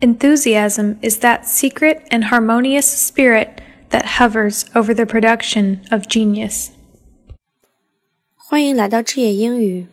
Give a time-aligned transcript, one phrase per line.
[0.00, 6.68] Enthusiasm is that secret and harmonious spirit that hovers over the production of genius.
[8.36, 9.86] 欢迎来到智野英语。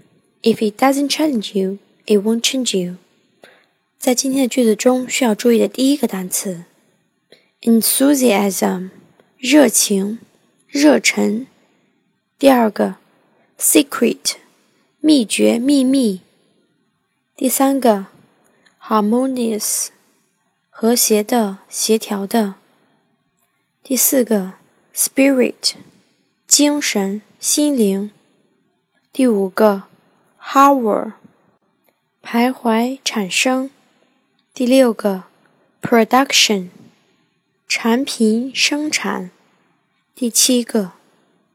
[0.44, 2.98] If it doesn't challenge you, it won't change you.
[3.98, 6.66] 在今天的句子中，需要注意的第一个单词，
[7.62, 8.90] enthusiasm，
[9.38, 10.20] 热情、
[10.68, 11.48] 热忱。
[12.38, 12.96] 第二个，
[13.60, 14.34] secret，
[15.00, 16.22] 秘诀、秘密。
[17.38, 18.08] 第三个，
[18.82, 19.90] harmonious。
[20.79, 22.57] 和谐的、协调的。
[23.83, 24.53] 第四个
[24.95, 25.73] ，spirit，
[26.47, 28.11] 精神、心灵。
[29.11, 29.85] 第五个
[30.39, 31.15] ，hover，
[32.23, 33.71] 徘徊、产生。
[34.53, 35.25] 第六个
[35.81, 36.69] ，production，
[37.67, 39.31] 产品、生产。
[40.15, 40.93] 第七个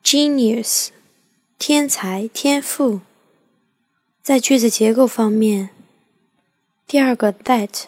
[0.03, 0.87] ，genius，
[1.59, 3.01] 天才、天赋。
[4.23, 5.69] 在句子结构方面，
[6.87, 7.83] 第二个 that。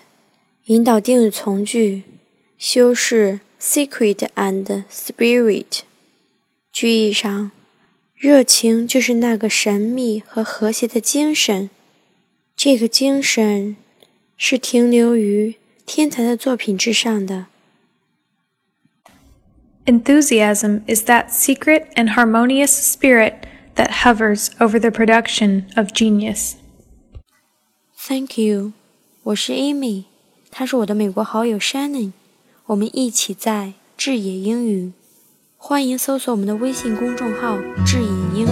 [0.66, 2.02] 引导定语从句，
[2.58, 5.80] 修饰 secret and spirit。
[6.72, 7.50] 句意上，
[8.14, 11.70] 热情就是那个神秘和和谐的精神，
[12.56, 13.76] 这个精神
[14.36, 17.46] 是停留于天才的作品之上的。
[19.86, 23.44] Enthusiasm is that secret and harmonious spirit
[23.76, 26.56] that hovers over the production of genius.
[27.96, 28.74] Thank you，
[29.22, 30.04] 我是 Amy。
[30.55, 32.11] 他是我的美国好友 Shannon，
[32.67, 34.91] 我们一起在智野英语，
[35.57, 38.07] 欢迎搜索我们的微信公众号“智野
[38.39, 38.47] 英”。